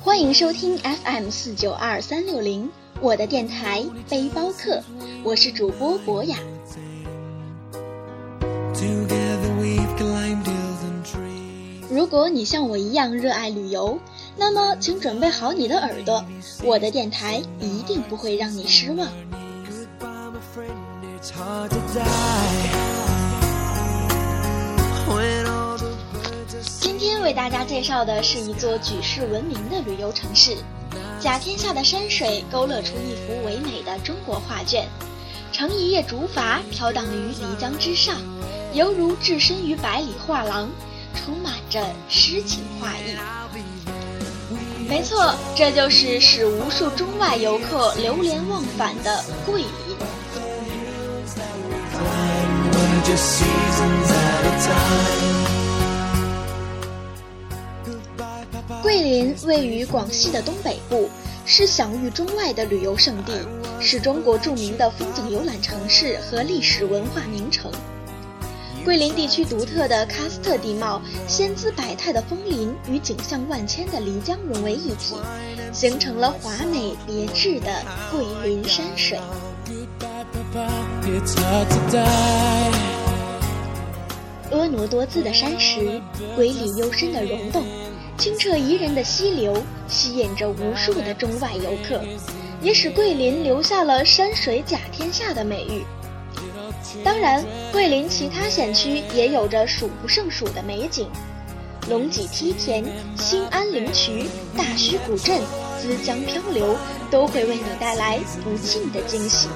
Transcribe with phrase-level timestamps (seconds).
[0.00, 4.82] 欢迎收听 FM 四九二三六零，我的电台背包客，
[5.22, 6.38] 我是主播博雅。
[11.90, 13.98] 如果你像我一样热爱旅游，
[14.38, 16.24] 那么请准备好你的耳朵，
[16.64, 19.06] 我的电台一定不会让你失望。
[27.30, 30.56] 为大家介绍的是一座举世闻名的旅游城市，
[31.20, 34.88] 甲天下的山水勾勒出一幅唯美的中国画卷，
[35.52, 38.16] 乘一叶竹筏飘荡于漓江之上，
[38.72, 40.68] 犹如置身于百里画廊，
[41.14, 43.14] 充满着诗情画意。
[44.88, 49.96] 没错，这就是使无数中外游客流连忘返的桂林。
[58.90, 61.08] 桂林位于广西的东北部，
[61.46, 63.46] 是享誉中外的旅游胜地，
[63.78, 67.70] 是中国著名的风景游览城市和历史文化名城。
[68.84, 75.14] 桂林地区独特的喀斯特地貌、仙姿百态的枫林与景象万千的漓江融为一体，
[75.72, 77.70] 形成了华美别致的
[78.10, 79.20] 桂林山水。
[84.50, 86.02] 婀娜多姿的山石，
[86.34, 87.64] 瑰丽幽深的溶洞，
[88.20, 89.56] 清澈宜人的溪流，
[89.88, 92.02] 吸引着无数的中外游客，
[92.60, 95.82] 也使桂林留下了“山水甲天下”的美誉。
[97.02, 101.08] 当然，桂林其他县区也有着数不胜数的美景，
[101.88, 102.84] 龙脊梯田、
[103.16, 105.40] 新安灵渠、大须古镇、
[105.80, 106.76] 资江漂流，
[107.10, 109.48] 都会为你带来不尽的惊喜。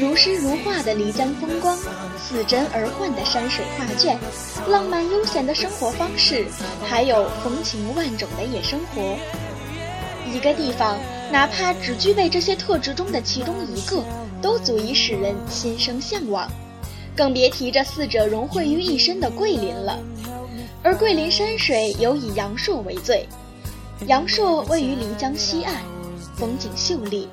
[0.00, 1.76] 如诗如画的漓江风光，
[2.18, 4.18] 似真而幻的山水画卷，
[4.66, 6.46] 浪漫悠闲的生活方式，
[6.88, 9.14] 还有风情万种的夜生活。
[10.32, 10.98] 一个地方，
[11.30, 14.02] 哪怕只具备这些特质中的其中一个，
[14.40, 16.50] 都足以使人心生向往，
[17.14, 19.98] 更别提这四者融汇于一身的桂林了。
[20.82, 23.28] 而桂林山水尤以阳朔为最，
[24.06, 25.74] 阳朔位于漓江西岸，
[26.38, 27.28] 风景秀丽，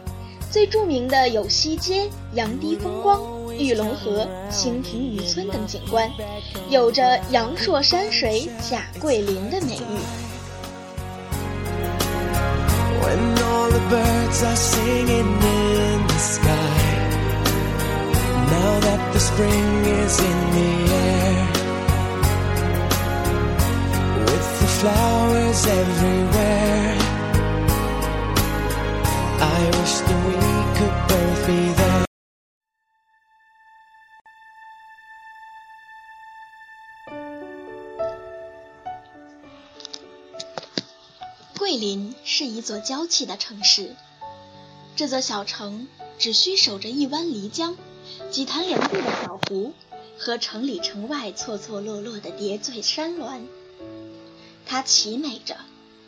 [0.50, 3.22] 最著名的有西街、阳堤风光、
[3.58, 6.10] 玉龙河、蜻蜓渔村等景观，
[6.70, 10.00] 有着“阳朔山水甲桂林”的美誉。
[31.48, 32.06] Be there
[41.58, 43.96] 桂林是一座娇气的城市。
[44.98, 45.88] 这座小城
[46.20, 47.78] 只需守着一湾漓江
[48.30, 49.74] 几潭连缀的小湖
[50.20, 53.48] 和城里城外错错落落的叠翠山峦。
[54.66, 55.56] 它奇美着，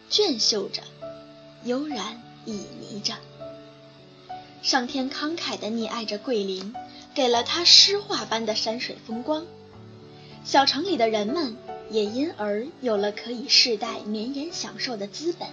[0.09, 0.81] 隽秀着，
[1.63, 2.51] 悠然旖
[2.81, 3.15] 旎着。
[4.61, 6.73] 上天慷慨地溺爱着桂林，
[7.15, 9.45] 给了它诗画般的山水风光。
[10.43, 11.55] 小城里的人们
[11.89, 15.47] 也因而有了可以世代绵延享受的资本。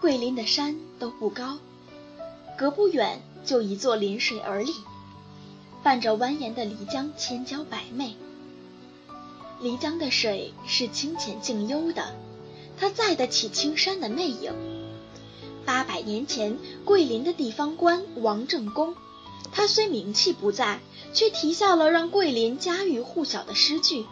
[0.00, 1.58] 桂林的山都不高，
[2.56, 4.72] 隔不远就一座临水而立，
[5.82, 8.16] 伴着蜿蜒的漓江，千娇百媚。
[9.60, 12.14] 漓江的水是清浅静幽的，
[12.76, 14.52] 它载得起青山的魅影。
[15.64, 18.94] 八百年前，桂林的地方官王正公，
[19.52, 20.80] 他虽名气不在，
[21.12, 24.06] 却题下了让桂林家喻户晓的诗句：“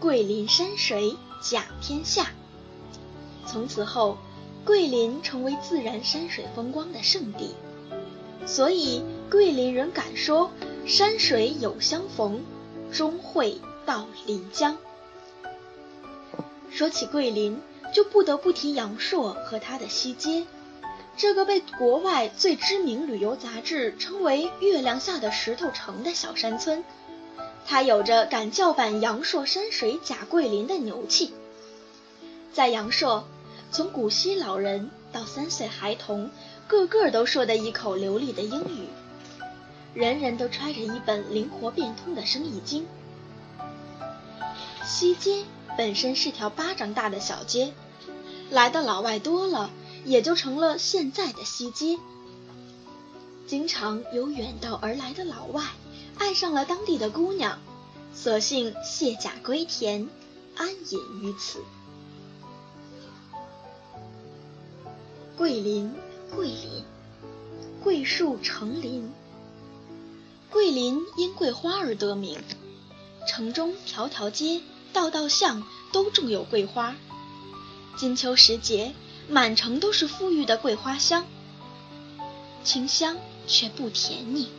[0.00, 2.30] 桂林山水甲天下。”
[3.46, 4.18] 从此后，
[4.64, 7.54] 桂林成为自然山水风光的圣地。
[8.46, 10.50] 所以，桂林人敢说
[10.86, 12.42] ：“山水有相逢，
[12.92, 14.78] 终会。”到漓江。
[16.70, 17.60] 说起桂林，
[17.92, 20.46] 就不得不提阳朔和它的西街，
[21.22, 26.82] 这个被国外最知名旅游杂志称为“月亮下的石头城”的小山村。
[27.64, 31.32] 它有着敢叫板阳朔山水甲桂林的牛气。
[32.52, 33.24] 在阳朔，
[33.70, 36.28] 从古稀老人到三岁孩童，
[36.66, 38.88] 个个都说得一口流利的英语，
[39.94, 42.84] 人人都揣着一本灵活变通的生意经。
[44.84, 45.44] 西街
[45.78, 47.72] 本身是条巴掌大的小街，
[48.50, 49.70] 来的老外多了，
[50.04, 51.98] 也就成了现在的西街。
[53.46, 55.62] 经常有远道而来的老外
[56.18, 57.58] 爱上了当地的姑娘，
[58.14, 60.08] 索性卸甲归田，
[60.56, 61.62] 安隐于此。
[65.36, 65.92] 桂林，
[66.34, 66.84] 桂林，
[67.82, 69.10] 桂树成林。
[70.50, 72.38] 桂林因桂花而得名，
[73.26, 74.60] 城中条条街、
[74.92, 76.94] 道道巷都种有桂花。
[77.96, 78.94] 金秋时节，
[79.32, 81.26] 满城都是馥郁的桂花香，
[82.64, 84.50] 清香却不甜腻，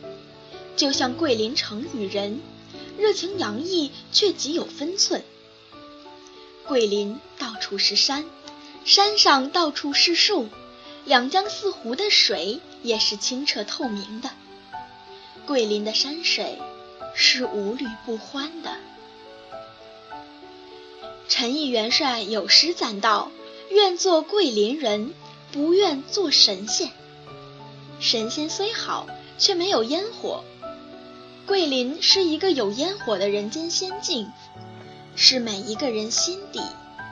[0.74, 2.40] 就像桂林城与人，
[2.98, 5.22] 热情洋溢却极有分寸。
[6.66, 8.24] 桂林到处是山，
[8.84, 10.48] 山上到处是树，
[11.04, 14.30] 两江四湖的水也是清澈透明的。
[15.46, 16.58] 桂林的山水
[17.14, 18.72] 是无虑不欢的。
[21.28, 23.30] 陈毅元帅有诗赞道
[23.74, 25.12] ：“愿做桂林人，
[25.52, 26.92] 不愿做神仙。
[27.98, 30.44] 神仙虽好，却没有烟火。
[31.44, 34.30] 桂林是一个有烟火的人间仙境，
[35.16, 36.60] 是每一个人心底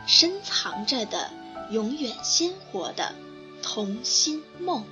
[0.07, 1.31] 深藏着的
[1.71, 3.13] 永远鲜活的
[3.63, 4.85] 童心梦。”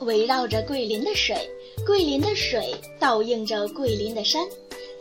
[0.00, 1.36] 围绕着桂林的水，
[1.86, 4.46] 桂林的水倒映着桂林的山，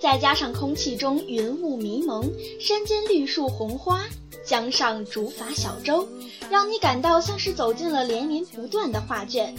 [0.01, 2.23] 再加上空气中云雾迷蒙，
[2.59, 4.05] 山间绿树红花，
[4.45, 6.07] 江上竹筏小舟，
[6.49, 9.53] 让你感到像是走进了连绵不断的画卷。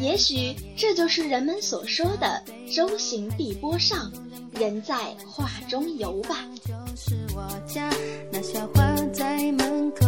[0.00, 2.42] 也许这就是人们所说的
[2.74, 4.10] “舟行碧波上，
[4.52, 6.48] 人在画中游”吧。
[6.64, 7.92] 就是我家
[8.32, 10.06] 那小花在门口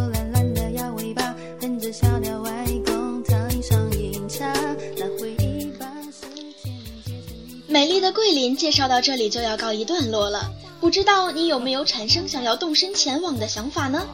[8.04, 14.06] 的桂林介绍到这里就要告一段落了，不知道你有没有产生想要动身前往的想法呢？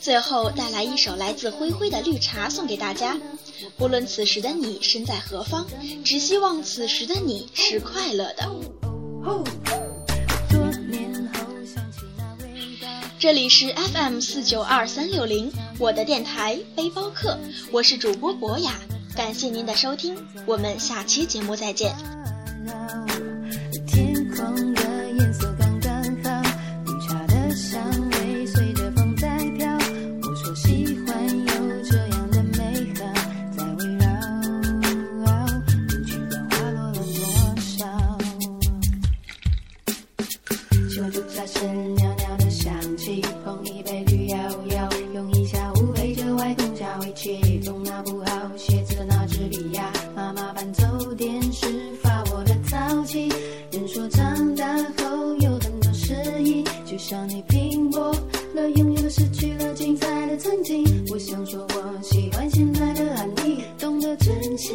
[0.00, 3.18] 最后带来一首来自灰灰的《绿茶》送给大家。
[3.76, 5.66] 不论此时的你身在何方，
[6.04, 8.48] 只希望此时的你是快乐的。
[13.18, 17.36] 这里是 FM 四九二三六零，我的电台背包客，
[17.72, 18.74] 我是主播博雅，
[19.16, 20.16] 感谢您的收听，
[20.46, 21.92] 我们下期节目再见。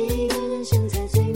[0.08, 1.27] 一个人现在最